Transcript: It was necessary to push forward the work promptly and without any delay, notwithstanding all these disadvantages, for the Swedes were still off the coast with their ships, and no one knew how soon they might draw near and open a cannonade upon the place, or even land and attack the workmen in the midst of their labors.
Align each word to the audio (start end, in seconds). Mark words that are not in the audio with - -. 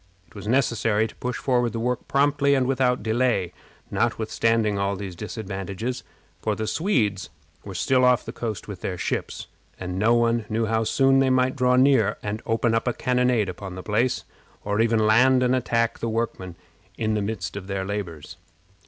It 0.25 0.33
was 0.33 0.47
necessary 0.47 1.05
to 1.07 1.15
push 1.17 1.37
forward 1.37 1.73
the 1.73 1.79
work 1.79 2.07
promptly 2.07 2.55
and 2.55 2.65
without 2.65 2.97
any 2.97 3.03
delay, 3.03 3.53
notwithstanding 3.91 4.79
all 4.79 4.95
these 4.95 5.15
disadvantages, 5.15 6.03
for 6.41 6.55
the 6.55 6.65
Swedes 6.65 7.29
were 7.63 7.75
still 7.75 8.03
off 8.03 8.25
the 8.25 8.31
coast 8.31 8.67
with 8.67 8.81
their 8.81 8.97
ships, 8.97 9.45
and 9.79 9.99
no 9.99 10.15
one 10.15 10.45
knew 10.49 10.65
how 10.65 10.85
soon 10.85 11.19
they 11.19 11.29
might 11.29 11.55
draw 11.55 11.75
near 11.75 12.17
and 12.23 12.41
open 12.47 12.73
a 12.73 12.81
cannonade 12.81 13.47
upon 13.47 13.75
the 13.75 13.83
place, 13.83 14.23
or 14.65 14.81
even 14.81 15.05
land 15.05 15.43
and 15.43 15.55
attack 15.55 15.99
the 15.99 16.09
workmen 16.09 16.55
in 16.97 17.13
the 17.13 17.21
midst 17.21 17.55
of 17.55 17.67
their 17.67 17.85
labors. 17.85 18.37